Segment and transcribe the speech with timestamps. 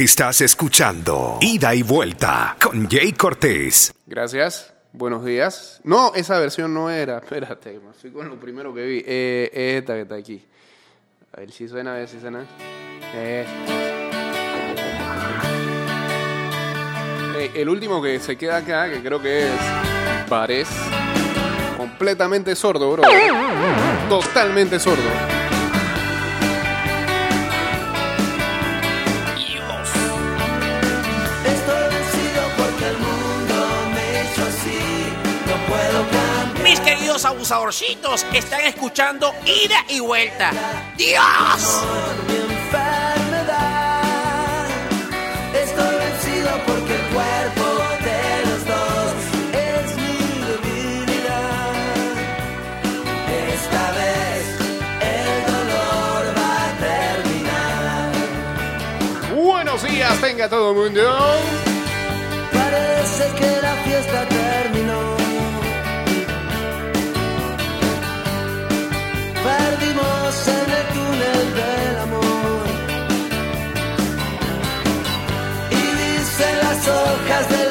[0.00, 3.92] Estás escuchando Ida y Vuelta con Jay Cortés.
[4.06, 4.72] Gracias.
[4.94, 5.78] Buenos días.
[5.84, 7.18] No, esa versión no era.
[7.22, 9.04] Espérate, me fui con lo primero que vi.
[9.06, 10.42] Eh, esta que está aquí.
[11.36, 12.46] A ver si suena, a ver si suena.
[13.14, 13.44] Eh.
[17.36, 19.60] Eh, el último que se queda acá, que creo que es
[20.30, 20.68] Pares.
[21.76, 23.02] Completamente sordo, bro.
[24.08, 25.39] Totalmente sordo.
[36.70, 40.52] Mis queridos abusadorcitos están escuchando ida y vuelta.
[40.96, 41.82] ¡Dios!
[42.28, 44.04] mi enfermedad.
[45.52, 47.64] Estoy vencido porque el cuerpo
[48.04, 49.14] de los dos
[49.52, 51.74] es mi debilidad.
[53.52, 54.44] Esta vez
[55.02, 56.70] el dolor va a
[57.18, 58.12] terminar.
[59.34, 61.02] Buenos días, tenga todo el mundo.
[62.52, 64.29] Parece que la fiesta
[77.30, 77.69] las hojas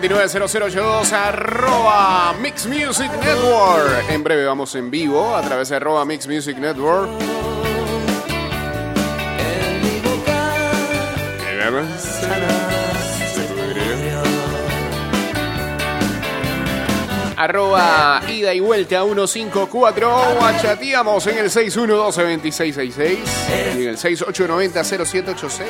[0.00, 4.08] 290082 arroba Mix Music Network.
[4.10, 7.10] En breve vamos en vivo a través de arroba Mix Music Network.
[17.36, 23.18] Arroba ida y vuelta 154 o achateamos en el 612-2666
[23.76, 25.64] y en el 6890-0786.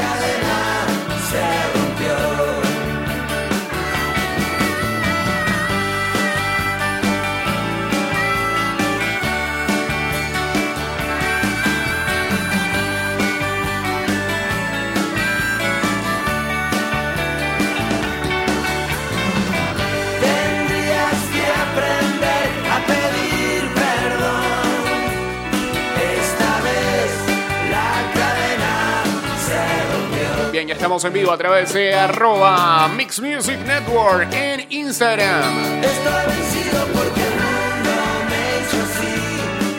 [30.66, 35.84] Ya estamos en vivo a través de arroba Mix Music Network en Instagram.
[35.84, 37.94] Estoy vencido porque el mundo
[38.28, 39.14] me hizo así,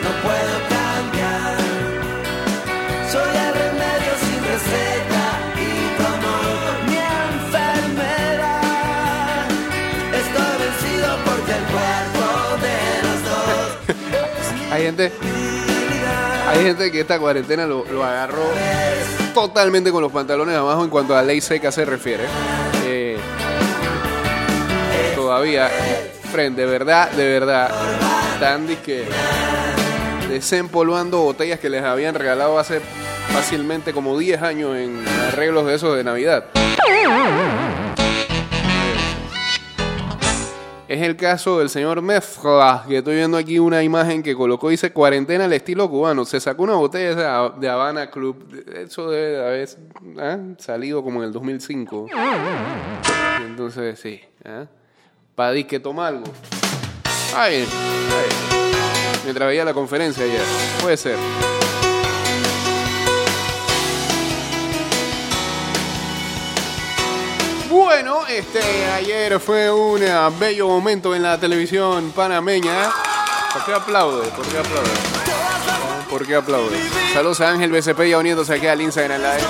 [0.02, 1.56] no puedo cambiar.
[3.12, 5.24] Soy el remedio sin receta
[5.56, 5.68] y
[5.98, 6.98] tu amor, mi
[7.34, 8.64] enfermedad.
[10.14, 12.24] Estoy vencido porque el cuerpo
[12.64, 15.39] de los dos Hay gente.
[16.50, 18.42] Hay gente que esta cuarentena lo, agarró
[19.34, 22.24] totalmente con los pantalones abajo en cuanto a ley seca se refiere.
[22.84, 23.16] Eh,
[25.14, 25.70] todavía,
[26.32, 27.70] friend, de verdad, de verdad,
[28.34, 29.04] están disque
[30.28, 32.80] desempolvando botellas que les habían regalado hace
[33.32, 36.46] fácilmente como 10 años en arreglos de esos de Navidad.
[40.90, 44.92] Es el caso del señor Mezcla, que estoy viendo aquí una imagen que colocó, dice
[44.92, 46.24] cuarentena al estilo cubano.
[46.24, 48.44] Se sacó una botella de Habana Club.
[48.74, 49.68] Eso debe de haber
[50.18, 50.38] ¿ah?
[50.58, 52.08] salido como en el 2005.
[53.46, 54.20] Entonces, sí.
[54.44, 54.66] ¿ah?
[55.36, 56.24] Para que toma algo.
[57.36, 58.28] Ay, ay.
[59.22, 60.42] Mientras veía la conferencia ayer.
[60.82, 61.16] Puede ser.
[67.92, 68.60] Bueno, este
[68.92, 72.88] ayer fue un eh, bello momento en la televisión panameña.
[73.52, 74.28] ¿Por qué aplaude?
[74.28, 74.90] ¿Por qué aplaude?
[76.08, 76.78] ¿Por qué aplaude?
[77.12, 79.38] Saludos a Ángel BCP ya uniéndose aquí al Instagram Live.
[79.38, 79.42] El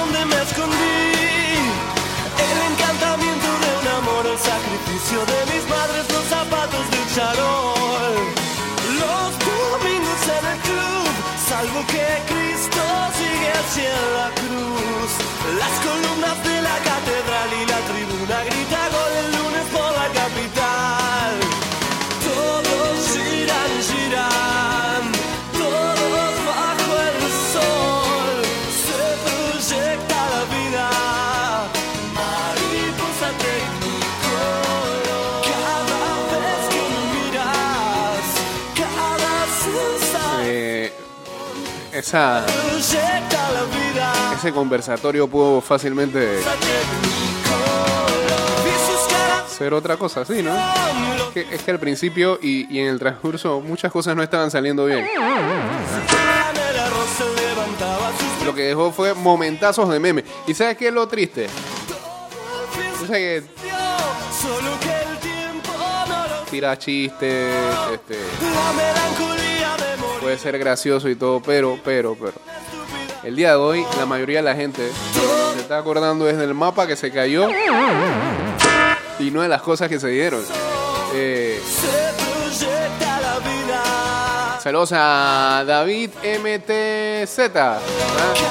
[2.73, 5.65] encantamiento de un amor, el sacrificio de mis
[6.11, 8.15] los zapatos de charol.
[9.01, 9.37] Los
[10.25, 11.13] en el club,
[11.47, 12.81] salvo que Cristo
[13.19, 15.20] sigue hacia la cruz.
[15.49, 21.33] Las columnas de la catedral y la tribuna grita gol el lunes por la capital.
[22.23, 25.03] Todos giran, giran,
[25.59, 27.21] todos bajo el
[27.53, 28.37] sol.
[28.87, 30.87] Se proyecta la vida,
[32.15, 35.03] mariposa tecnicolor.
[35.51, 38.25] Cada vez que miras,
[38.81, 39.35] cada
[39.65, 40.41] sensación.
[40.45, 40.93] Eh,
[41.93, 42.25] esa.
[44.41, 46.41] Ese conversatorio pudo fácilmente
[49.47, 50.51] ser otra cosa así, ¿no?
[51.35, 55.07] Es que, al principio y, y en el transcurso muchas cosas no estaban saliendo bien.
[58.47, 60.25] Lo que dejó fue momentazos de meme.
[60.47, 61.47] ¿Y sabes qué es lo triste?
[63.03, 63.43] O sea que
[66.51, 67.55] tira chistes,
[67.93, 68.17] este,
[70.19, 72.33] puede ser gracioso y todo, pero, pero, pero.
[73.23, 74.91] El día de hoy, la mayoría de la gente
[75.55, 77.49] se está acordando es del mapa que se cayó
[79.19, 80.43] y no de las cosas que se dieron.
[81.13, 81.61] Eh,
[84.63, 87.39] saludos a David MTZ.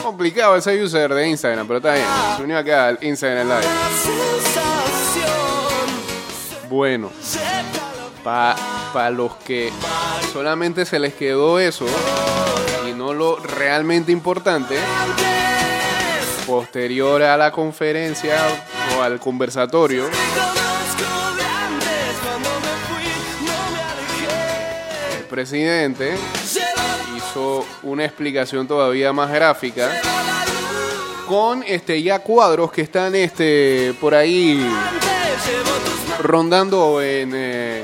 [0.04, 2.06] Complicado ese user de Instagram, pero está bien.
[2.38, 3.68] Se unió acá al Instagram Live.
[6.70, 7.12] Bueno,
[8.24, 9.72] para los que
[10.32, 11.88] solamente se les quedó eso
[13.14, 14.78] lo realmente importante,
[16.46, 18.38] posterior a la conferencia
[18.98, 20.06] o al conversatorio,
[25.18, 26.16] el presidente
[27.16, 29.90] hizo una explicación todavía más gráfica
[31.28, 34.60] con este ya cuadros que están este por ahí
[36.22, 37.84] rondando en eh,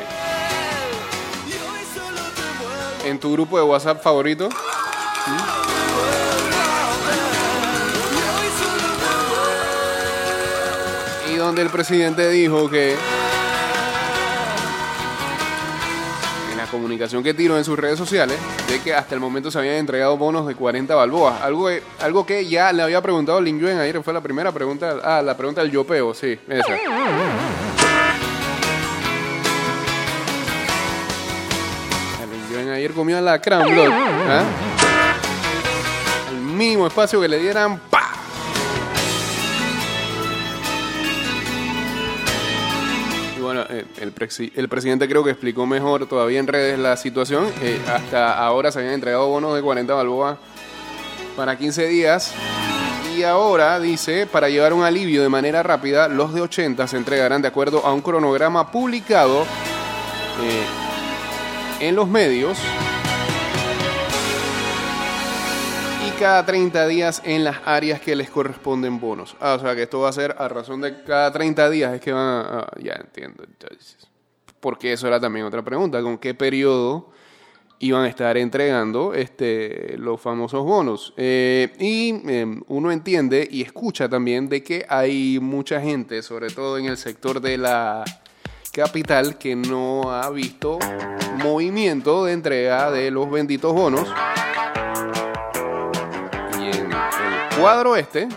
[3.05, 4.49] en tu grupo de WhatsApp favorito.
[11.45, 12.95] Donde el presidente dijo que
[16.51, 18.37] en la comunicación que tiró en sus redes sociales,
[18.67, 21.39] de que hasta el momento se habían entregado bonos de 40 balboas.
[21.41, 21.69] Algo
[22.01, 24.95] algo que ya le había preguntado Lin Yuen ayer, fue la primera pregunta.
[25.03, 26.71] Ah, la pregunta del yopeo, sí, esa.
[32.31, 33.91] Lin Yuen ayer comió la Blood.
[33.91, 34.43] ¿ah?
[36.31, 37.79] El mínimo espacio que le dieran,
[43.69, 47.47] eh, el presidente creo que explicó mejor todavía en redes la situación.
[47.61, 50.37] Eh, hasta ahora se habían entregado bonos de 40 balboas
[51.35, 52.33] para 15 días.
[53.15, 57.41] Y ahora dice, para llevar un alivio de manera rápida, los de 80 se entregarán
[57.41, 59.43] de acuerdo a un cronograma publicado
[60.41, 60.65] eh,
[61.79, 62.57] en los medios.
[66.19, 69.35] Cada 30 días en las áreas que les corresponden bonos.
[69.39, 72.01] Ah, o sea que esto va a ser a razón de cada 30 días es
[72.01, 72.59] que van a...
[72.59, 73.43] ah, ya entiendo.
[73.43, 73.97] Entonces,
[74.59, 76.01] porque eso era también otra pregunta.
[76.01, 77.11] ¿Con qué periodo
[77.79, 81.13] iban a estar entregando este, los famosos bonos?
[81.17, 86.77] Eh, y eh, uno entiende y escucha también de que hay mucha gente, sobre todo
[86.77, 88.03] en el sector de la
[88.71, 90.79] capital, que no ha visto
[91.43, 94.07] movimiento de entrega de los benditos bonos.
[97.59, 98.27] Cuadro este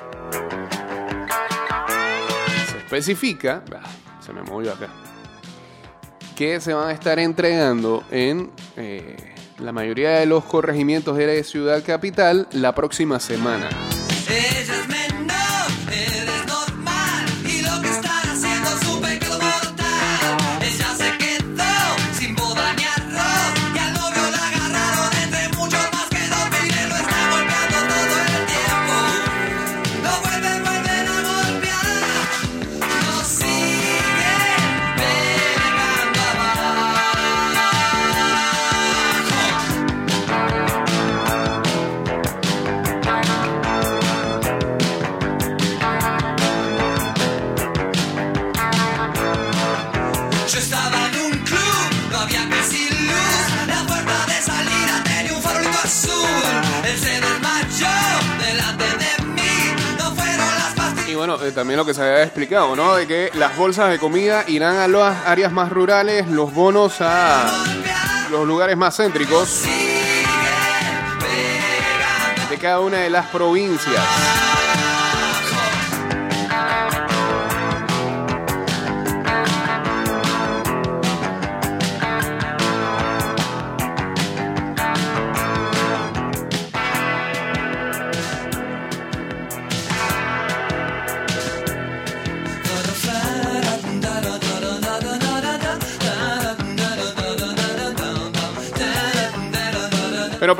[2.71, 3.63] se especifica,
[4.21, 4.89] se me movió acá,
[6.37, 9.17] que se van a estar entregando en eh,
[9.59, 13.69] la mayoría de los corregimientos de la ciudad capital la próxima semana.
[62.49, 67.47] De que las bolsas de comida irán a las áreas más rurales, los bonos a
[68.31, 69.65] los lugares más céntricos
[72.49, 74.03] de cada una de las provincias.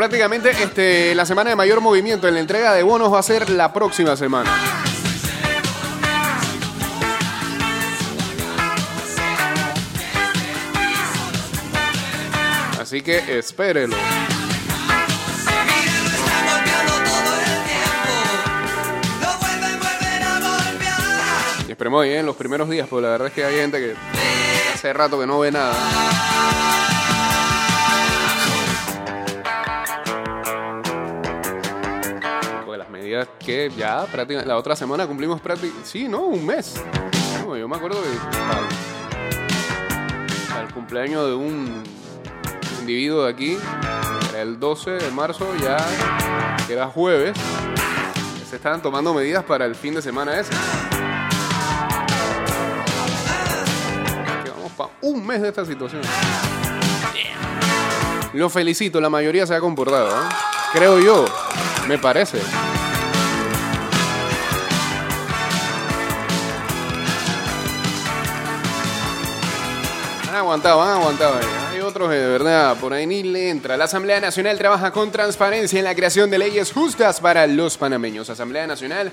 [0.09, 3.51] prácticamente este, la semana de mayor movimiento en la entrega de bonos va a ser
[3.51, 4.51] la próxima semana.
[12.81, 13.97] Así que espérelo.
[21.67, 23.95] Y esperemos bien los primeros días, porque la verdad es que hay gente que
[24.73, 26.88] hace rato que no ve nada.
[33.39, 36.23] Que ya prácticamente, la otra semana cumplimos prácticamente, sí, ¿no?
[36.23, 36.75] Un mes.
[37.47, 38.09] Yo me acuerdo que
[40.61, 41.83] el cumpleaños de un
[42.81, 43.59] individuo de aquí,
[44.31, 45.77] era el 12 de marzo, ya
[46.67, 47.37] que era jueves,
[48.49, 50.53] se estaban tomando medidas para el fin de semana ese.
[54.57, 56.03] Vamos para un mes de esta situación.
[58.35, 60.29] Lo felicito, la mayoría se ha comportado, ¿eh?
[60.73, 61.25] Creo yo,
[61.89, 62.39] me parece.
[70.49, 71.35] Aguantado, han aguantado.
[71.35, 71.47] ahí.
[71.73, 73.77] Hay otros que de verdad por ahí ni le entra.
[73.77, 78.31] La Asamblea Nacional trabaja con transparencia en la creación de leyes justas para los panameños.
[78.31, 79.13] Asamblea Nacional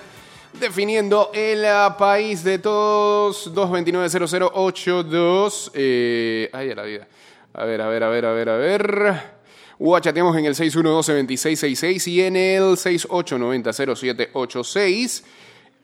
[0.60, 3.52] definiendo el ah, país de todos.
[3.54, 5.72] 229-0082.
[5.74, 7.08] Eh, ay, a la vida.
[7.54, 9.36] A ver, a ver, a ver, a ver, a ver.
[9.78, 15.24] O chateamos en el 612-2666 y en el 6890-0786.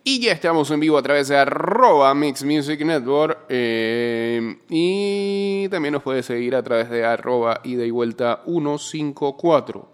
[0.04, 3.46] Y ya estamos en vivo a través de arroba Mix Music Network.
[3.50, 9.90] eh, y también nos puede seguir a través de arroba ida y vuelta 154.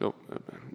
[0.00, 0.14] No,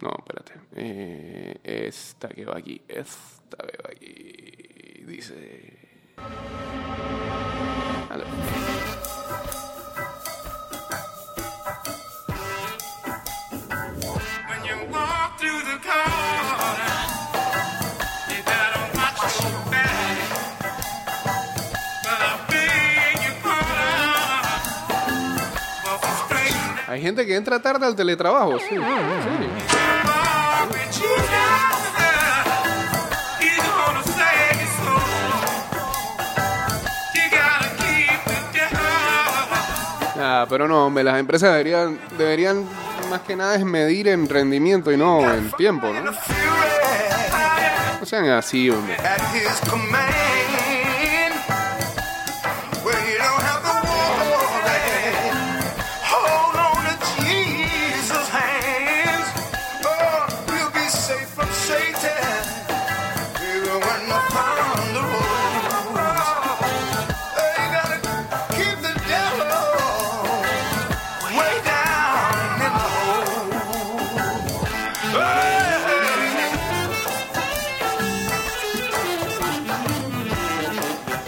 [0.02, 0.54] no espérate.
[0.76, 2.82] Eh, esta que va aquí.
[2.88, 5.04] Esta que va aquí.
[5.06, 5.78] Dice.
[26.94, 28.60] Hay gente que entra tarde al teletrabajo.
[28.60, 28.78] Sí, sí.
[40.20, 42.64] Ah, pero no, hombre, las empresas deberían, deberían
[43.10, 46.12] más que nada es medir en rendimiento y no en tiempo, ¿no?
[48.00, 48.98] No sean así, hombre.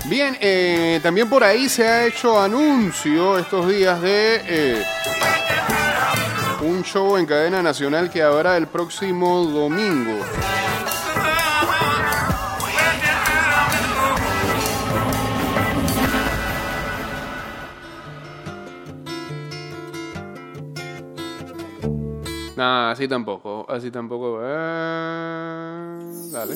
[0.07, 4.84] Bien, eh, también por ahí se ha hecho anuncio estos días de eh,
[6.62, 10.24] un show en cadena nacional que habrá el próximo domingo.
[22.95, 24.39] Así tampoco, así tampoco.
[24.41, 25.99] eh,
[26.31, 26.55] dale.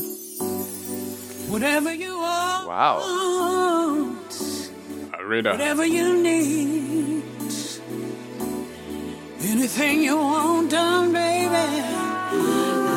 [1.50, 4.16] Whatever you want, Wow.
[5.20, 5.52] Arena.
[5.52, 7.24] whatever you need,
[9.44, 11.84] anything you want done, baby.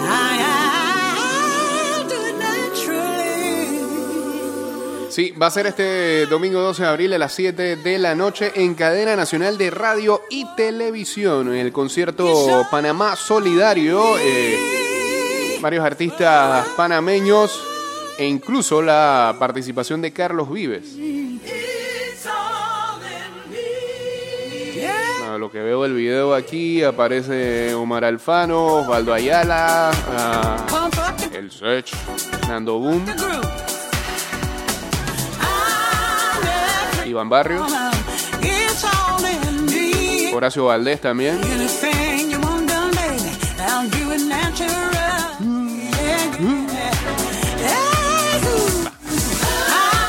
[0.04, 0.71] I, I,
[5.12, 8.50] Sí, va a ser este domingo 12 de abril a las 7 de la noche
[8.54, 11.48] en cadena nacional de radio y televisión.
[11.48, 17.62] En el concierto Panamá Solidario, eh, varios artistas panameños
[18.16, 20.96] e incluso la participación de Carlos Vives.
[25.28, 29.90] A lo que veo el video aquí aparece Omar Alfano, Osvaldo Ayala,
[31.34, 31.92] El Sech,
[32.48, 33.04] Nando Boom,
[37.12, 37.70] Iván Barrios.
[40.34, 41.38] Horacio Valdés también.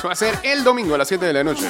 [0.06, 1.66] Va a ser el domingo a las 7 de la noche.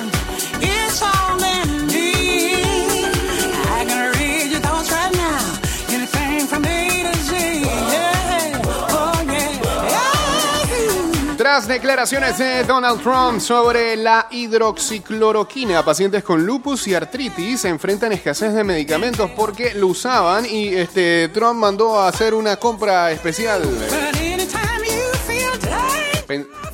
[11.44, 18.54] Tras declaraciones de Donald Trump sobre la hidroxicloroquina, pacientes con lupus y artritis enfrentan escasez
[18.54, 23.62] de medicamentos porque lo usaban y este Trump mandó a hacer una compra especial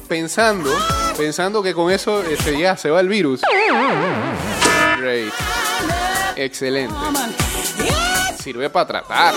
[0.08, 0.70] pensando
[1.18, 3.42] pensando que con eso este, ya se va el virus.
[5.00, 5.34] Great.
[6.36, 6.94] Excelente.
[8.40, 9.34] Sirve para tratar,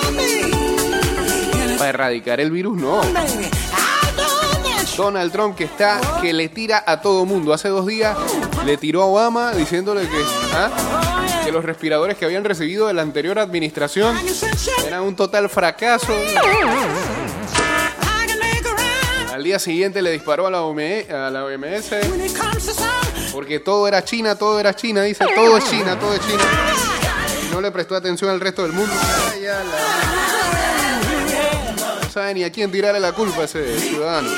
[1.79, 3.01] para erradicar el virus no.
[4.97, 7.53] Donald Trump que está que le tira a todo mundo.
[7.53, 8.17] Hace dos días
[8.65, 10.71] le tiró a Obama diciéndole que, ¿ah?
[11.45, 14.17] que los respiradores que habían recibido de la anterior administración
[14.87, 16.15] eran un total fracaso.
[19.33, 21.91] Al día siguiente le disparó a la, OME a la OMS
[23.33, 25.03] porque todo era China, todo era China.
[25.03, 26.43] Dice, todo es China, todo es China.
[27.49, 28.95] Y no le prestó atención al resto del mundo.
[32.03, 34.29] No sabe ni a quién tirarle la culpa ese ciudadano.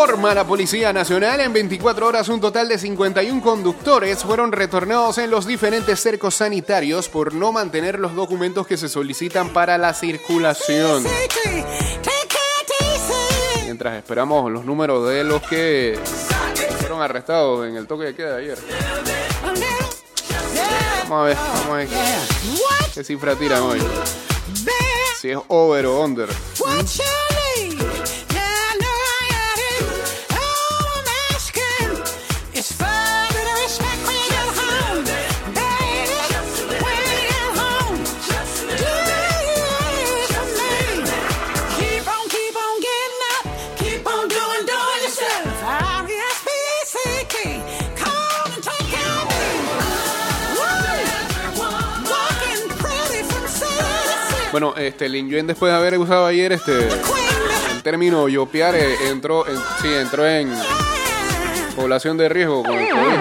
[0.00, 5.30] Informa la Policía Nacional, en 24 horas un total de 51 conductores fueron retornados en
[5.30, 11.04] los diferentes cercos sanitarios por no mantener los documentos que se solicitan para la circulación.
[13.64, 15.98] Mientras esperamos los números de los que
[16.78, 18.58] fueron arrestados en el toque de queda de ayer.
[21.10, 21.88] Vamos a ver, vamos a ver
[22.94, 23.82] qué cifra tiran hoy.
[25.20, 26.30] Si es over o under.
[54.50, 56.88] Bueno, este Lin Yuen después de haber usado ayer este
[57.80, 60.52] el término yopear eh, entró en, sí, entró en
[61.76, 63.16] población de riesgo con el COVID.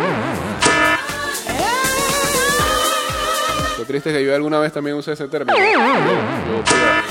[3.77, 5.57] Lo triste es que yo alguna vez también usé ese término.
[5.57, 7.03] Yopear.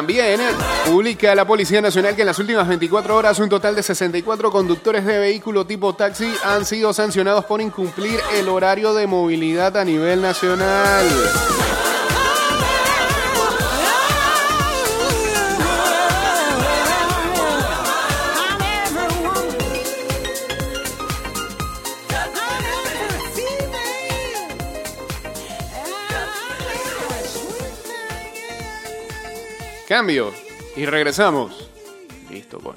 [0.00, 0.40] También
[0.86, 5.04] publica la Policía Nacional que en las últimas 24 horas un total de 64 conductores
[5.04, 10.22] de vehículo tipo taxi han sido sancionados por incumplir el horario de movilidad a nivel
[10.22, 11.04] nacional.
[29.90, 30.32] Cambio
[30.76, 31.68] y regresamos.
[32.30, 32.76] Listo, pues.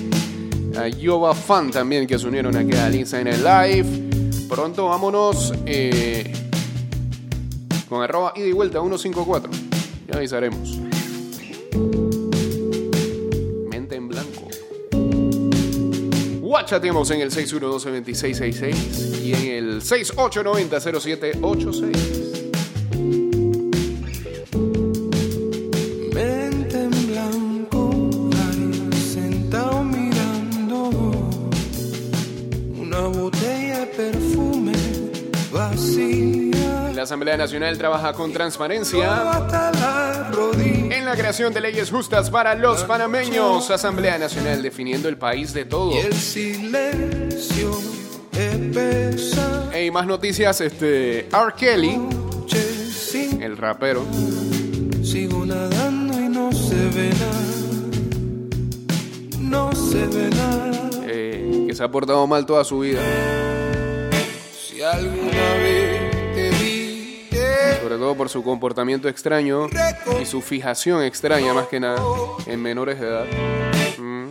[0.76, 3.86] a Yoba Fan también que se unieron aquí al Instagram Live.
[4.48, 6.32] Pronto vámonos eh,
[7.88, 9.50] con arroba ida y vuelta 154.
[10.08, 10.78] Ya avisaremos.
[13.70, 14.48] Mente en blanco.
[16.40, 22.23] Guachateamos en el 612-2666 y en el 6890-0786.
[37.04, 39.32] Asamblea Nacional trabaja con transparencia
[40.90, 43.70] en la creación de leyes justas para los panameños.
[43.70, 45.92] Asamblea Nacional definiendo el país de todo.
[45.94, 47.70] Y el silencio.
[49.72, 51.52] Hey, más noticias, este R.
[51.56, 52.00] Kelly,
[53.40, 54.04] el rapero,
[55.04, 57.30] sigo nadando y no se ve nada.
[59.40, 60.90] No se ve nada.
[61.06, 63.00] eh, que se ha portado mal toda su vida,
[64.66, 65.83] Si alguna vez
[67.94, 69.68] sobre todo por su comportamiento extraño
[70.20, 72.02] y su fijación extraña más que nada
[72.44, 73.24] en menores de edad.
[73.98, 74.30] Mm.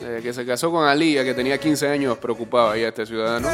[0.00, 3.48] Desde que se casó con Alía, que tenía 15 años, preocupaba ya a este ciudadano.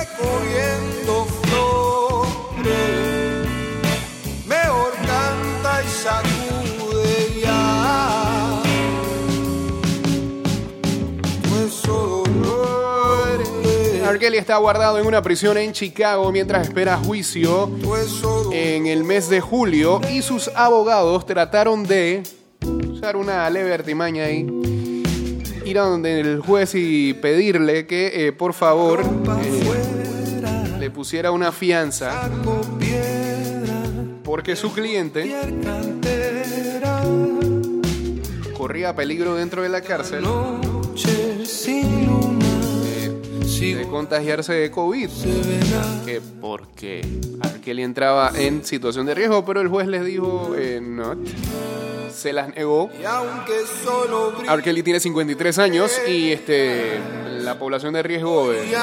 [14.19, 17.71] Kelly está guardado en una prisión en Chicago mientras espera juicio
[18.53, 22.23] en el mes de julio y sus abogados trataron de
[22.91, 24.47] usar una leve artimaña ahí,
[25.65, 29.03] ir a donde el juez y pedirle que eh, por favor
[29.43, 32.31] eh, le pusiera una fianza
[34.25, 35.35] porque su cliente
[38.57, 40.25] corría peligro dentro de la cárcel
[43.61, 45.09] de contagiarse de COVID.
[46.05, 47.61] Que porque R.
[47.63, 51.17] Kelly entraba en situación de riesgo, pero el juez les dijo eh, no.
[52.13, 52.91] Se las negó.
[54.49, 54.63] R.
[54.63, 56.99] Kelly tiene 53 años y este
[57.41, 58.77] la población de riesgo es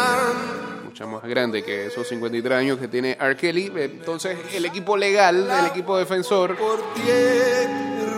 [0.84, 3.36] mucho más grande que esos 53 años que tiene R.
[3.36, 3.72] Kelly.
[3.76, 6.58] Entonces el equipo legal, el equipo defensor,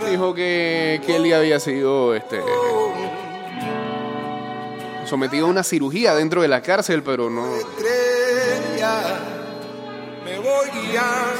[0.09, 2.39] dijo que Kelly había sido este
[5.05, 7.45] sometido a una cirugía dentro de la cárcel, pero no.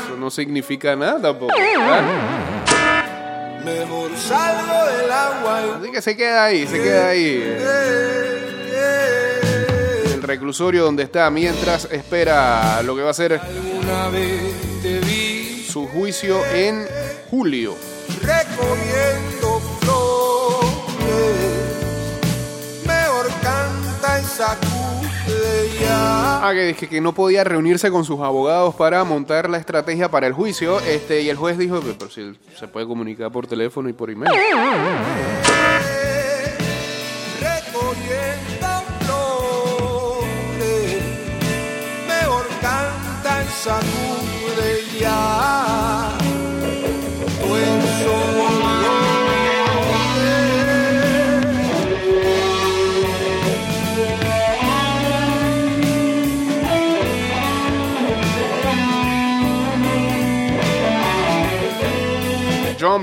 [0.05, 1.53] Eso no significa nada tampoco.
[3.65, 7.57] Mejor salgo del agua Así que se queda ahí, se queda ahí.
[10.13, 13.41] El reclusorio donde está mientras espera lo que va a ser
[15.67, 16.87] su juicio en
[17.29, 17.75] julio.
[18.21, 19.34] recogiendo
[26.47, 30.27] Ah, que dije que no podía reunirse con sus abogados para montar la estrategia para
[30.27, 30.79] el juicio.
[30.81, 34.31] Este, y el juez dijo, pero si se puede comunicar por teléfono y por email.
[37.41, 38.67] Recogiendo
[38.99, 41.03] flores.
[42.07, 42.45] Mejor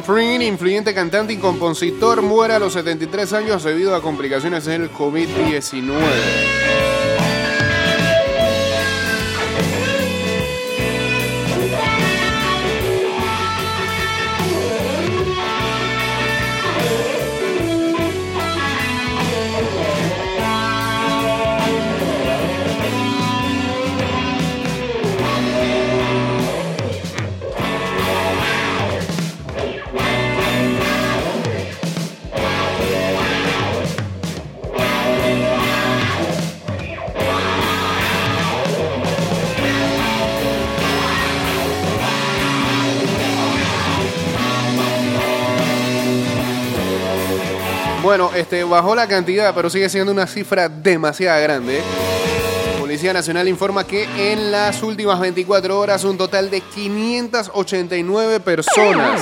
[0.00, 6.91] Prine, influyente cantante y compositor, muere a los 73 años debido a complicaciones del COVID-19.
[48.02, 51.80] Bueno, este, bajó la cantidad, pero sigue siendo una cifra demasiado grande.
[52.80, 59.20] Policía Nacional informa que en las últimas 24 horas un total de 589 personas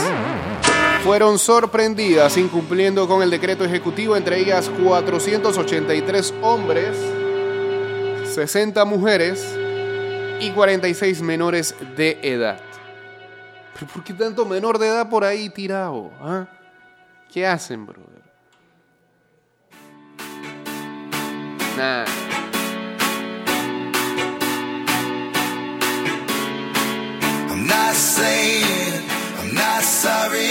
[1.05, 6.97] fueron sorprendidas incumpliendo con el decreto ejecutivo, entre ellas 483 hombres,
[8.35, 9.47] 60 mujeres
[10.41, 12.59] y 46 menores de edad.
[13.75, 16.11] ¿Pero por qué tanto menor de edad por ahí tirado?
[16.23, 16.47] ah?
[17.31, 18.20] ¿Qué hacen, brother?
[21.81, 22.05] Nah.
[27.49, 29.01] I'm not saying
[29.41, 30.51] I'm not sorry.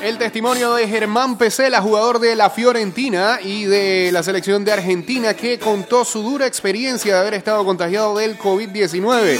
[0.00, 5.34] El testimonio de Germán Pesela, jugador de la Fiorentina y de la selección de Argentina,
[5.34, 9.38] que contó su dura experiencia de haber estado contagiado del COVID-19.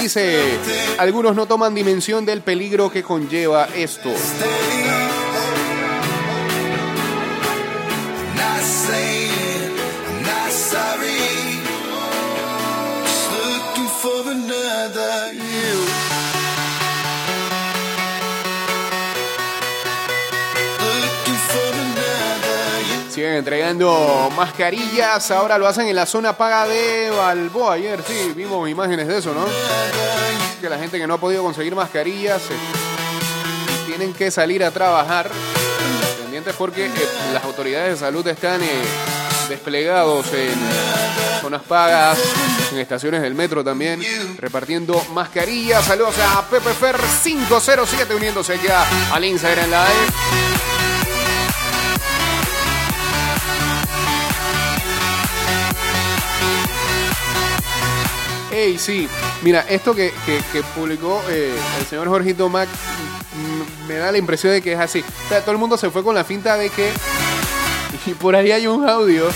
[0.00, 0.58] Dice,
[0.98, 4.10] algunos no toman dimensión del peligro que conlleva esto.
[23.38, 27.74] Entregando mascarillas, ahora lo hacen en la zona paga de Balboa.
[27.74, 29.46] Ayer sí, vimos imágenes de eso, ¿no?
[30.60, 35.30] Que la gente que no ha podido conseguir mascarillas eh, tienen que salir a trabajar.
[36.20, 36.90] Pendientes porque eh,
[37.32, 38.66] las autoridades de salud están eh,
[39.48, 40.54] desplegados en
[41.40, 42.18] zonas pagas,
[42.72, 44.02] en estaciones del metro también,
[44.38, 45.84] repartiendo mascarillas.
[45.84, 50.57] Saludos a Pepe Fer 507 uniéndose ya al Instagram Live.
[58.58, 59.08] Ey, sí.
[59.42, 64.18] Mira, esto que, que- que publicó eh, el señor Jorgito Mac mm, me da la
[64.18, 65.04] impresión de que es así.
[65.26, 66.90] O sea, todo el mundo se fue con la finta de que.
[68.06, 69.28] Y por ahí hay un audio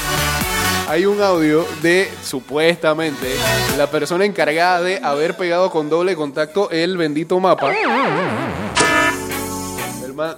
[0.89, 3.35] hay un audio de supuestamente
[3.79, 7.71] la persona encargada de haber pegado con doble contacto el bendito mapa.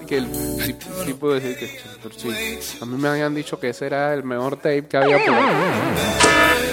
[0.07, 0.27] Que el
[1.19, 1.71] puedo decir que
[2.81, 5.35] a mí me habían dicho que ese era el mejor tape que había por.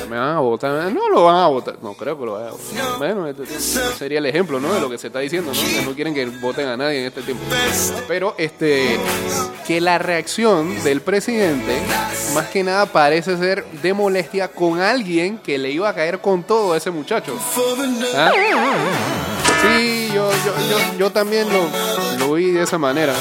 [0.10, 2.52] Me van a votar, no lo van a votar, no creo que lo vayan a
[2.52, 2.98] votar.
[2.98, 3.46] Bueno, este
[3.98, 4.74] sería el ejemplo, ¿no?
[4.74, 5.60] De lo que se está diciendo, ¿no?
[5.60, 7.44] Que no quieren que voten a nadie en este tiempo.
[8.10, 9.00] Pero este
[9.66, 11.80] que la reacción del presidente
[12.34, 16.44] más que nada parece ser de molestia con alguien que le iba a caer con
[16.44, 17.38] todo a ese muchacho.
[18.16, 18.32] ¿Ah?
[19.62, 21.68] Sí, yo, yo, yo, yo también lo,
[22.20, 23.14] lo vi de esa manera.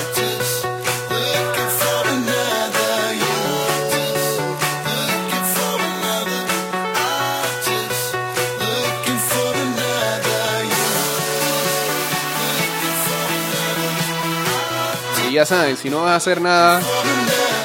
[15.29, 16.81] Y ya saben, si no vas a hacer nada,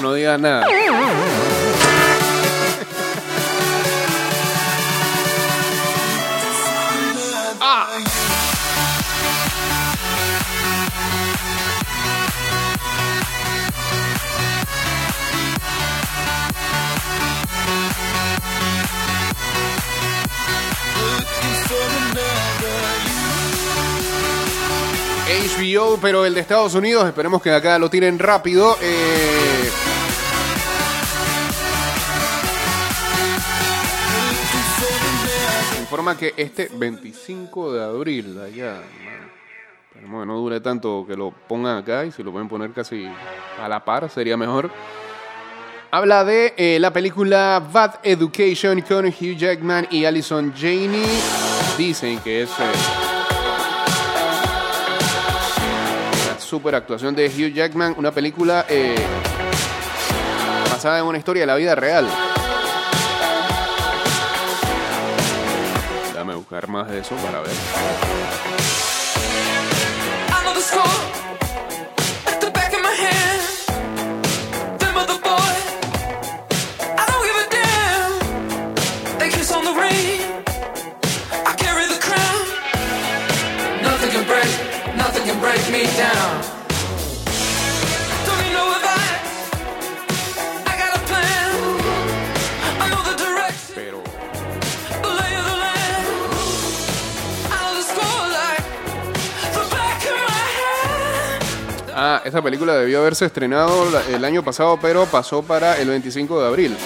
[0.02, 0.68] no digas nada.
[26.02, 28.78] Pero el de Estados Unidos, esperemos que acá lo tiren rápido.
[28.82, 29.70] eh,
[35.82, 38.78] informa que este 25 de abril, allá,
[39.90, 43.10] esperemos que no dure tanto que lo pongan acá y si lo pueden poner casi
[43.62, 44.72] a la par sería mejor.
[45.92, 51.06] Habla de eh, la película Bad Education con Hugh Jackman y Allison Janney.
[51.78, 53.05] Dicen que es eh,
[56.46, 58.96] super actuación de Hugh Jackman, una película eh,
[60.70, 62.08] basada en una historia de la vida real.
[66.14, 67.52] Déjame buscar más de eso para ver.
[102.23, 106.78] Esa película debió haberse estrenado el año pasado, pero pasó para el 25 de abril.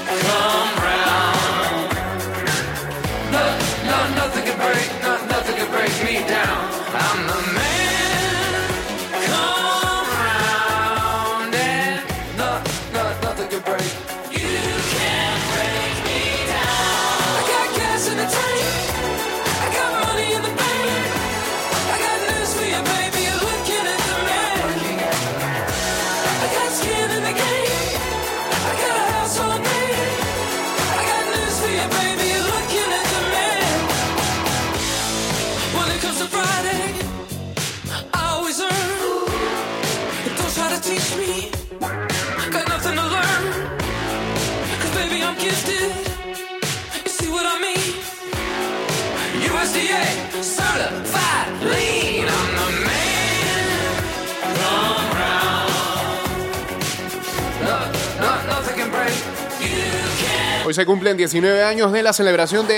[60.69, 62.75] Hoy se cumplen 19 años de la celebración de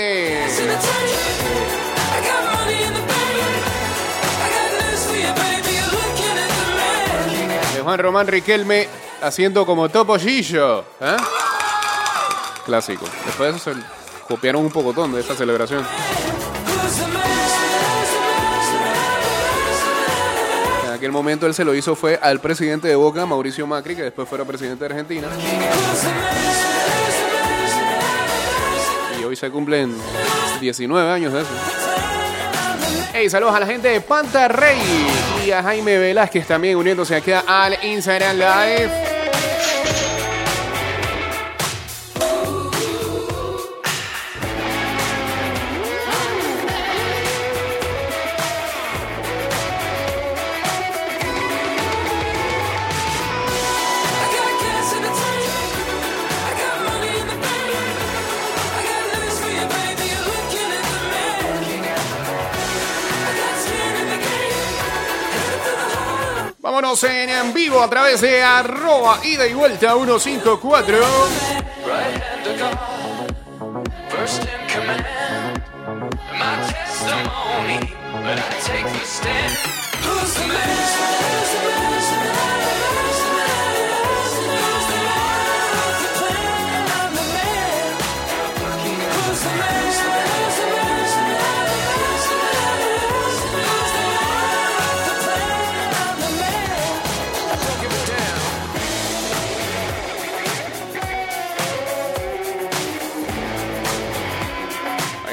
[7.74, 8.88] de Juan Román Riquelme
[9.20, 10.86] haciendo como Topollillo.
[11.02, 11.16] ¿eh?
[12.64, 13.04] Clásico.
[13.26, 13.80] Después de eso se
[14.26, 15.86] copiaron un pocotón de esta celebración.
[20.86, 24.04] En aquel momento él se lo hizo fue al presidente de Boca, Mauricio Macri, que
[24.04, 25.28] después fuera presidente de Argentina.
[29.42, 29.92] Se cumplen
[30.60, 31.50] 19 años de eso.
[33.12, 34.78] Hey, saludos a la gente de Pantarrey
[35.44, 39.11] y a Jaime Velázquez también uniéndose aquí al Instagram Live.
[67.04, 70.96] En, vivo a través de arroba ida y vuelta 154.
[74.12, 75.62] first in command.
[76.38, 79.52] My testimony, but I take the stand.
[80.04, 81.11] Who's the man?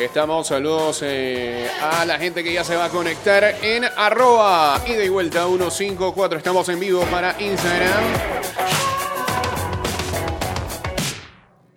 [0.09, 5.03] Estamos, saludos eh, a la gente que ya se va a conectar en arroba ida
[5.03, 6.37] y vuelta 154.
[6.37, 8.03] Estamos en vivo para Instagram.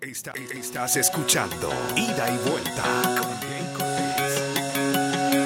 [0.01, 2.83] Está- estás escuchando Ida y Vuelta
[3.19, 5.43] con Jay Cortés.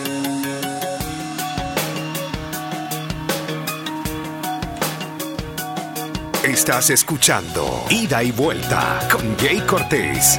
[6.45, 10.39] Estás escuchando Ida y Vuelta con Jay Cortés.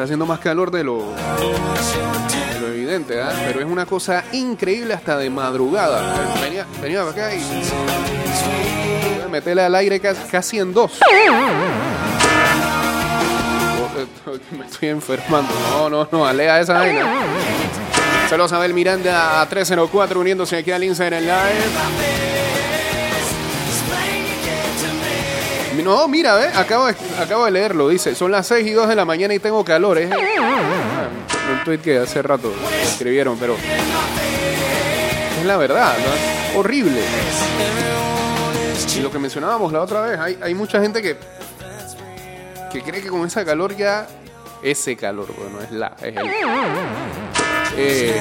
[0.00, 3.30] Está haciendo más calor de lo, de lo evidente, ¿ah?
[3.46, 6.14] Pero es una cosa increíble hasta de madrugada.
[6.40, 7.42] Venía, venía para acá y...
[9.30, 10.92] Meterle al aire casi, en dos.
[11.02, 11.28] Eh,
[14.58, 15.52] Me estoy enfermando.
[15.70, 17.06] No, no, no, alea esa vaina.
[18.30, 22.49] Saludos a Abel Miranda a 304 uniéndose aquí al Instagram Live.
[25.82, 26.50] No, mira, ¿eh?
[26.54, 27.88] acabo, de, acabo de leerlo.
[27.88, 29.98] Dice, son las 6 y 2 de la mañana y tengo calor.
[29.98, 30.08] ¿eh?
[30.12, 31.08] Ah,
[31.52, 33.56] Un tweet que hace rato escribieron, pero
[35.40, 36.58] es la verdad, ¿no?
[36.60, 37.00] Horrible.
[38.96, 41.16] Y lo que mencionábamos la otra vez, hay, hay mucha gente que,
[42.72, 44.06] que cree que con esa calor ya...
[44.62, 46.30] Ese calor, bueno, es la, es el...
[47.76, 48.20] Eh,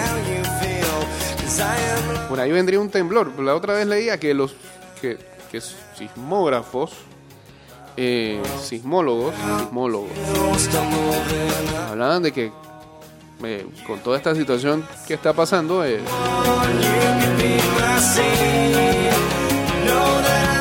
[2.29, 3.37] por ahí vendría un temblor.
[3.41, 4.55] La otra vez leía que los
[5.01, 5.17] que
[5.97, 6.91] sismógrafos,
[8.01, 10.09] eh, sismólogos, sismólogos,
[11.89, 12.51] hablaban de que
[13.43, 15.99] eh, con toda esta situación que está pasando, eh,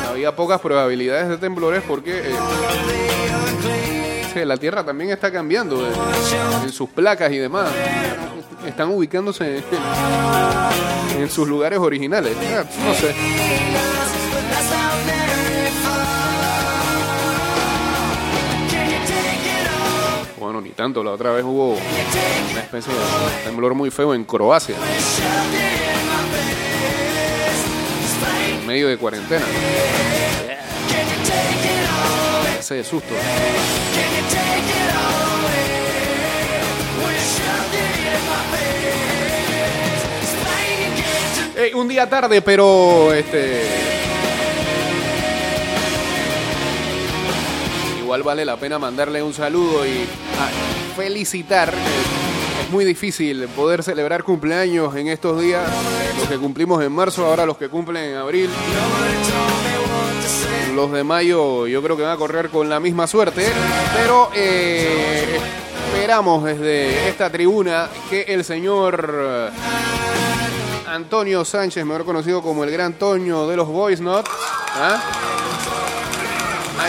[0.09, 2.33] había pocas probabilidades de temblores porque
[4.35, 5.87] eh, la Tierra también está cambiando
[6.63, 7.69] en sus placas y demás.
[8.67, 9.63] Están ubicándose en,
[11.21, 12.35] en sus lugares originales.
[12.53, 13.15] Ah, No sé.
[20.69, 21.03] Ni tanto.
[21.03, 24.75] La otra vez hubo una especie de temblor muy feo en Croacia.
[28.59, 29.45] En medio de cuarentena.
[32.59, 33.13] Ese de susto.
[41.57, 43.63] Ey, un día tarde, pero este.
[48.01, 50.07] Igual vale la pena mandarle un saludo y
[50.95, 51.73] felicitar.
[52.63, 55.63] Es muy difícil poder celebrar cumpleaños en estos días.
[56.19, 58.49] Los que cumplimos en marzo, ahora los que cumplen en abril.
[60.75, 63.45] Los de mayo yo creo que van a correr con la misma suerte.
[63.95, 65.39] Pero eh,
[65.93, 69.51] esperamos desde esta tribuna que el señor
[70.87, 74.27] Antonio Sánchez, mejor conocido como el Gran Toño de los Boys Not,
[74.75, 74.99] ¿ah?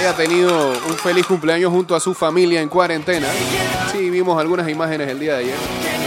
[0.01, 3.27] Haya tenido un feliz cumpleaños junto a su familia en cuarentena.
[3.93, 5.55] Sí, vimos algunas imágenes el día de ayer.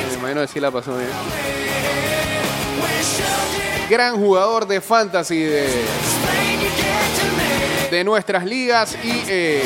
[0.09, 1.09] Me imagino que sí la pasó bien.
[3.89, 5.67] Gran jugador de fantasy de,
[7.91, 9.61] de nuestras ligas y eh,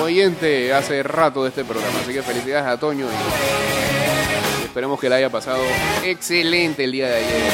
[0.00, 1.98] oyente hace rato de este programa.
[2.00, 5.64] Así que felicidades a Toño y esperemos que le haya pasado
[6.04, 7.52] excelente el día de ayer.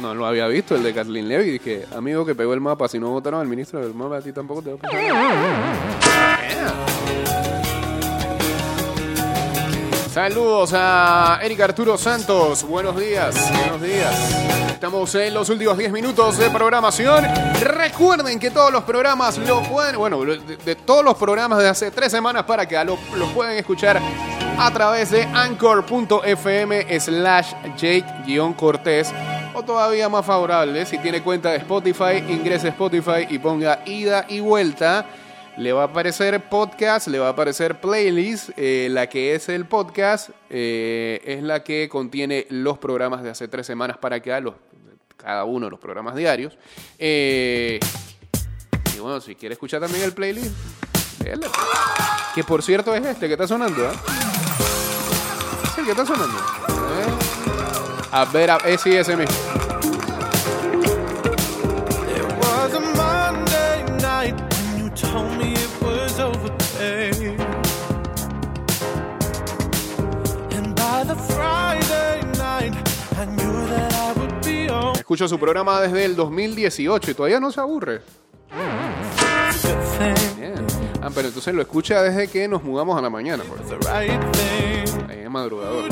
[0.00, 1.50] No lo había visto, el de Kathleen Levy.
[1.50, 4.32] Dije, amigo que pegó el mapa, si no votaron al ministro del mapa, a ti
[4.32, 4.98] tampoco te va a pasar.
[10.10, 12.64] Saludos a Eric Arturo Santos.
[12.64, 13.36] Buenos días.
[13.56, 14.68] Buenos días.
[14.72, 17.24] Estamos en los últimos 10 minutos de programación.
[17.60, 22.10] Recuerden que todos los programas lo pueden, bueno, de, todos los programas de hace tres
[22.10, 24.00] semanas para acá, lo, lo pueden escuchar
[24.60, 29.12] a través de anchor.fm slash Jake-Cortés.
[29.54, 34.26] O todavía más favorable, si tiene cuenta de Spotify, ingrese a Spotify y ponga ida
[34.28, 35.06] y vuelta.
[35.56, 38.50] Le va a aparecer podcast, le va a aparecer playlist.
[38.56, 43.48] eh, la que es el podcast eh, es la que contiene los programas de hace
[43.48, 44.54] tres semanas para acá, los,
[45.16, 46.56] cada uno de los programas diarios.
[46.98, 47.80] Eh,
[48.94, 50.52] y bueno, si quiere escuchar también el playlist,
[52.34, 53.84] que por cierto es este que está sonando.
[53.84, 53.94] ¿eh?
[55.88, 56.36] Que está sonando.
[56.36, 57.06] ¿eh?
[58.12, 59.34] A ver, a ver, sí, ese mismo.
[74.94, 78.02] Escucho su programa desde el 2018 y todavía no se aburre.
[80.36, 80.57] Bien.
[81.08, 83.42] Ah, pero entonces lo escucha desde que nos mudamos a la mañana.
[83.48, 83.88] pues.
[83.88, 84.10] Ahí
[85.24, 85.84] es madrugador.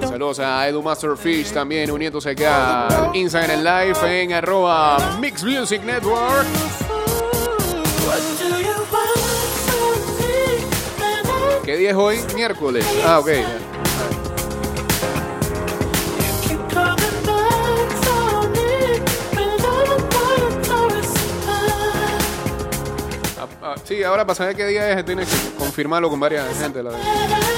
[0.00, 6.46] Saludos a Edu Masterfish también uniéndose acá al Instagram Live en arroba Mix Music Network.
[11.64, 12.20] ¿Qué día es hoy?
[12.36, 12.86] Miércoles.
[13.04, 13.28] Ah, ok.
[23.90, 26.80] Sí, ahora para saber qué día es, tienes que confirmarlo con varias gente.
[26.82, 27.49] La verdad.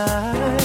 [0.00, 0.60] Tonight.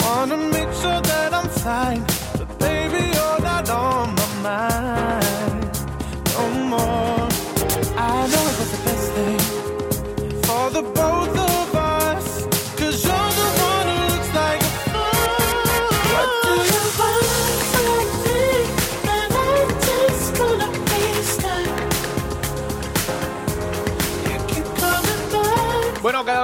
[0.00, 2.04] Wanna make sure that I'm fine,
[2.38, 5.70] but baby, you're not on my mind
[6.34, 7.28] no more.
[7.96, 9.38] I know it was the best thing
[10.42, 11.47] for the both of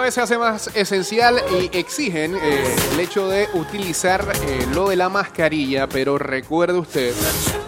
[0.05, 4.97] vez se hace más esencial y exigen eh, el hecho de utilizar eh, lo de
[4.97, 7.15] la mascarilla, pero recuerde usted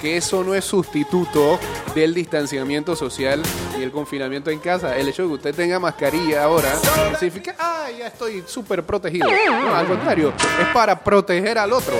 [0.02, 1.58] que eso no es sustituto
[1.94, 3.42] del distanciamiento social
[3.78, 4.98] y el confinamiento en casa.
[4.98, 6.74] El hecho de que usted tenga mascarilla ahora
[7.18, 9.28] significa, ah, ya estoy súper protegido.
[9.46, 11.94] No, al contrario, es para proteger al otro.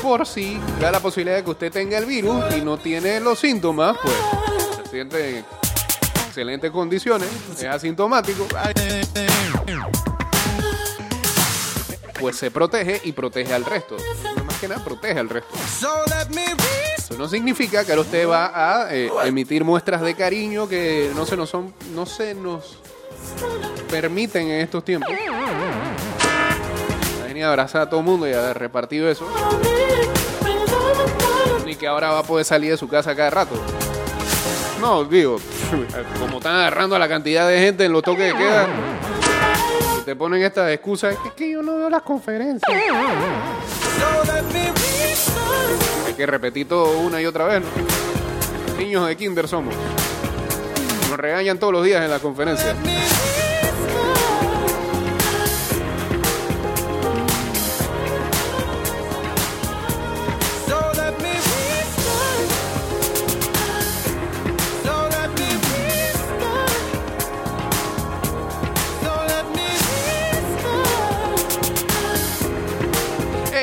[0.00, 3.40] Por si da la posibilidad de que usted tenga el virus y no tiene los
[3.40, 4.14] síntomas, pues
[4.84, 5.61] se siente en
[6.32, 7.28] excelentes condiciones,
[7.58, 8.46] es asintomático,
[12.18, 13.98] pues se protege y protege al resto.
[14.46, 15.54] Más que nada, protege al resto.
[16.96, 21.26] Eso no significa que ahora usted va a eh, emitir muestras de cariño que no
[21.26, 22.78] se nos son, no se nos
[23.90, 25.12] permiten en estos tiempos.
[27.22, 29.28] A venir a abrazar a todo el mundo y a haber repartido eso.
[31.66, 33.81] Ni que ahora va a poder salir de su casa cada rato.
[34.82, 35.36] No, digo,
[36.18, 38.66] como están agarrando a la cantidad de gente en los toques de queda,
[40.04, 42.82] te ponen estas excusas, es que yo no veo las conferencias.
[46.04, 47.62] Hay que repetir todo una y otra vez.
[48.76, 49.72] Niños de kinder somos.
[51.08, 52.74] Nos regañan todos los días en la conferencia.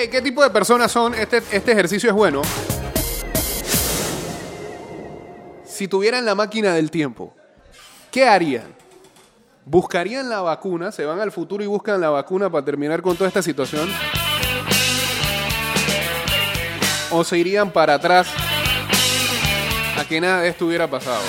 [0.09, 1.13] ¿Qué tipo de personas son?
[1.13, 2.41] Este, este ejercicio es bueno.
[5.65, 7.35] Si tuvieran la máquina del tiempo,
[8.11, 8.73] ¿qué harían?
[9.65, 10.91] ¿Buscarían la vacuna?
[10.91, 13.87] ¿Se van al futuro y buscan la vacuna para terminar con toda esta situación?
[17.11, 18.27] ¿O se irían para atrás
[19.97, 21.21] a que nada de esto hubiera pasado?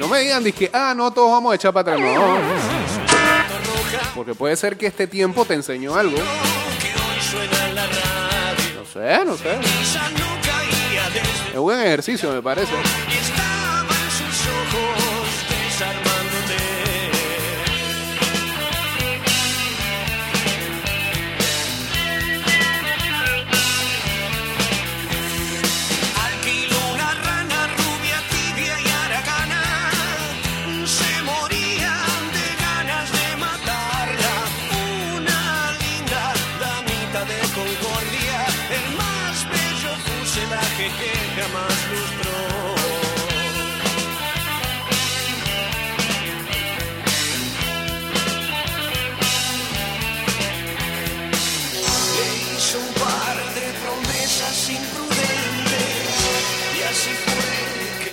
[0.00, 2.00] No me digan, que ah, no, todos vamos a echar para atrás.
[2.00, 2.38] No.
[4.14, 6.16] Porque puede ser que este tiempo te enseñó algo.
[8.76, 9.58] No sé, no sé.
[11.52, 12.72] Es buen ejercicio, me parece.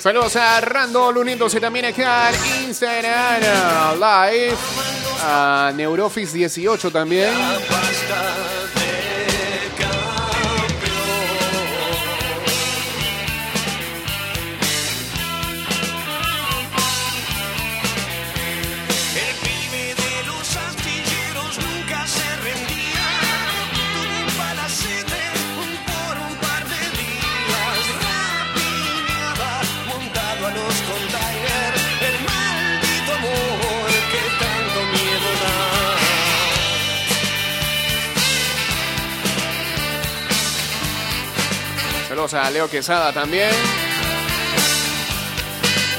[0.08, 3.41] Saludos a Randall uniéndose también acá en Instagram
[3.95, 4.55] Live.
[5.22, 7.30] A Neurofix 18 también.
[42.28, 43.49] Saludos a Leo Quesada también.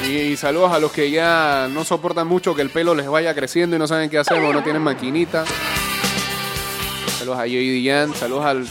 [0.07, 3.77] Y saludos a los que ya no soportan mucho que el pelo les vaya creciendo
[3.77, 5.45] y no saben qué hacer o no tienen maquinita.
[7.19, 7.83] Saludos a J.D.
[7.85, 8.15] Jan.
[8.15, 8.69] Saludos al-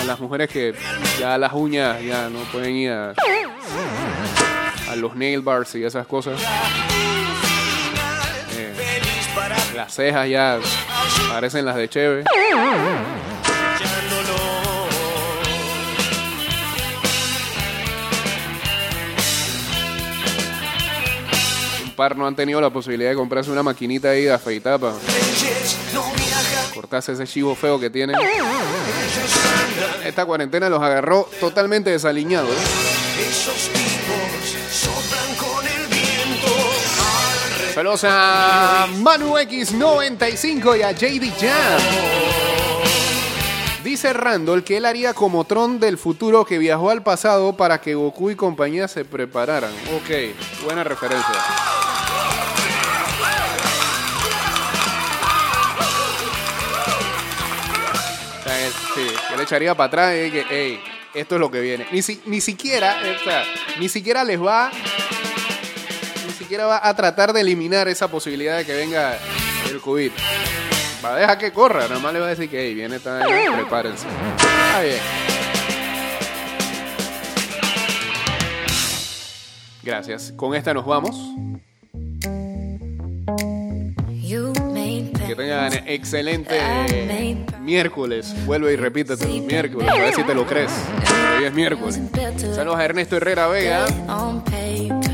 [0.00, 0.74] a las mujeres que
[1.20, 3.12] ya las uñas ya no pueden ir a,
[4.96, 6.40] los nail bars y esas cosas.
[8.56, 9.00] Eh,
[9.76, 10.58] las cejas ya
[11.28, 12.24] parecen las de Cheve.
[21.94, 24.94] Par no han tenido la posibilidad de comprarse una maquinita ahí de afeitar para
[26.74, 28.16] cortarse ese chivo feo que tienen.
[30.04, 32.50] Esta cuarentena los agarró totalmente desaliñados.
[32.50, 32.84] ¿eh?
[37.74, 41.80] Saludos a Manu X95 y a JD Jam.
[43.82, 47.94] Dice Randall que él haría como Tron del futuro que viajó al pasado para que
[47.94, 49.72] Goku y compañía se prepararan.
[49.94, 51.34] Ok, buena referencia.
[58.94, 60.80] Sí, que le echaría para atrás y que, hey,
[61.14, 61.86] esto es lo que viene.
[61.92, 63.44] Ni, si- ni siquiera, eh, o sea,
[63.78, 64.70] ni siquiera les va
[66.26, 69.16] ni siquiera va a tratar de eliminar esa posibilidad de que venga
[69.70, 70.10] el COVID.
[71.04, 73.56] Va a dejar que corra, nada más le va a decir que hey, viene vaina,
[73.56, 74.06] prepárense.
[74.36, 74.98] Está bien.
[79.82, 80.32] Gracias.
[80.36, 81.16] Con esta nos vamos.
[85.26, 86.58] Que tengan excelente
[87.60, 88.34] miércoles.
[88.44, 89.88] Vuelve y repítete miércoles.
[89.88, 90.70] A ver si te lo crees.
[91.38, 92.00] Hoy es miércoles.
[92.36, 93.86] Saludos a Ernesto Herrera Vega.
[94.08, 95.10] On paper,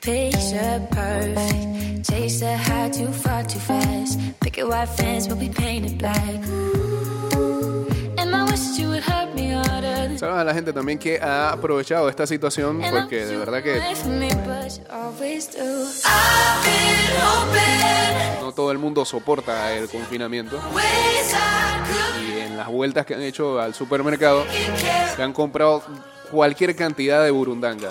[0.00, 2.06] picture perfect.
[2.08, 4.18] Chase the high too far too fast.
[4.40, 6.16] Picket white fence will be painted black.
[6.18, 7.35] And
[10.18, 13.80] Saludos a la gente también que ha aprovechado esta situación porque de verdad que
[18.40, 20.58] no todo el mundo soporta el confinamiento
[22.26, 24.46] y en las vueltas que han hecho al supermercado
[25.14, 25.82] se han comprado
[26.30, 27.88] cualquier cantidad de burundanga.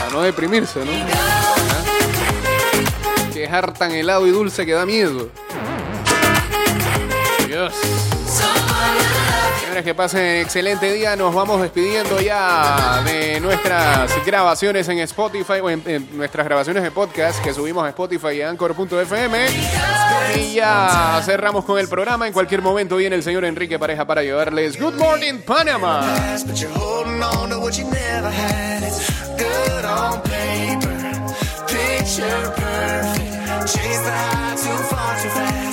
[0.00, 1.37] Para no deprimirse, ¿no?
[3.38, 3.46] ¿Ah?
[3.46, 5.30] Quejar tan helado y dulce que da miedo.
[7.46, 7.72] Dios.
[9.60, 11.14] Señores, que pasen excelente día.
[11.14, 17.42] Nos vamos despidiendo ya de nuestras grabaciones en Spotify o en, nuestras grabaciones de podcast
[17.42, 19.46] que subimos a Spotify y Anchor.fm.
[20.36, 22.26] Y ya cerramos con el programa.
[22.26, 26.02] En cualquier momento viene el señor Enrique Pareja para llevarles Good Morning Panama.
[32.16, 33.72] You're perfect.
[33.72, 35.67] Chase the high too far too fast.